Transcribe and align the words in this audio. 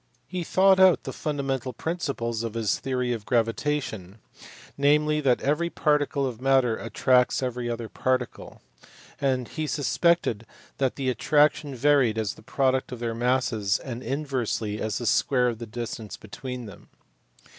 He 0.25 0.43
thought 0.43 0.79
out 0.79 1.03
the 1.03 1.13
fundamental 1.13 1.73
principles 1.73 2.41
of 2.41 2.55
his 2.55 2.79
theory 2.79 3.13
of 3.13 3.23
gravitation, 3.23 4.17
namely, 4.75 5.21
that 5.21 5.41
every 5.43 5.69
particle 5.69 6.25
of 6.25 6.41
matter 6.41 6.75
attracts 6.75 7.43
every 7.43 7.69
other 7.69 7.87
particle, 7.87 8.63
and 9.19 9.47
he 9.47 9.67
suspected 9.67 10.47
that 10.79 10.95
the 10.95 11.13
attrac 11.13 11.53
tion 11.53 11.75
varied 11.75 12.17
as 12.17 12.33
the 12.33 12.41
product 12.41 12.91
of 12.91 12.97
their 12.97 13.13
masses 13.13 13.77
and 13.77 14.01
inversely 14.01 14.81
as 14.81 14.97
the 14.97 15.05
square 15.05 15.47
of 15.49 15.59
the 15.59 15.67
distance 15.67 16.17
between 16.17 16.65
them. 16.65 16.89